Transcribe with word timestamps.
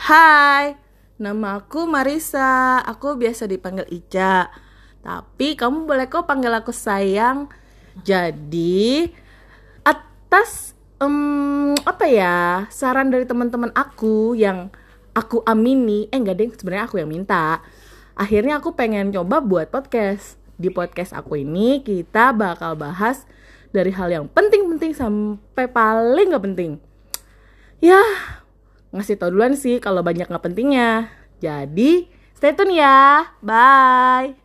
Hai, 0.00 0.80
nama 1.20 1.60
aku 1.60 1.84
Marisa. 1.84 2.80
Aku 2.88 3.20
biasa 3.20 3.44
dipanggil 3.44 3.84
Ica. 3.92 4.48
Tapi 5.04 5.60
kamu 5.60 5.84
boleh 5.84 6.08
kok 6.08 6.24
panggil 6.24 6.56
aku 6.56 6.72
sayang. 6.72 7.52
Jadi 8.00 9.12
atas 9.84 10.72
em, 11.04 11.76
apa 11.84 12.08
ya 12.08 12.64
saran 12.72 13.12
dari 13.12 13.28
teman-teman 13.28 13.76
aku 13.76 14.32
yang 14.32 14.72
aku 15.12 15.44
amini, 15.44 16.08
eh 16.08 16.16
enggak 16.16 16.36
deh 16.40 16.48
sebenarnya 16.48 16.88
aku 16.88 16.96
yang 16.96 17.12
minta. 17.12 17.60
Akhirnya 18.16 18.56
aku 18.56 18.72
pengen 18.72 19.12
coba 19.12 19.44
buat 19.44 19.68
podcast. 19.68 20.40
Di 20.56 20.72
podcast 20.72 21.12
aku 21.12 21.44
ini 21.44 21.84
kita 21.84 22.32
bakal 22.32 22.72
bahas 22.72 23.28
dari 23.68 23.92
hal 23.92 24.08
yang 24.08 24.32
penting-penting 24.32 24.96
sampai 24.96 25.68
paling 25.68 26.32
nggak 26.32 26.44
penting. 26.48 26.80
Ya, 27.84 28.00
ngasih 28.90 29.16
tau 29.18 29.30
duluan 29.30 29.54
sih 29.54 29.78
kalau 29.78 30.02
banyak 30.02 30.26
nggak 30.26 30.44
pentingnya. 30.44 31.10
Jadi, 31.40 32.10
stay 32.36 32.52
tune 32.52 32.74
ya. 32.76 33.30
Bye. 33.40 34.40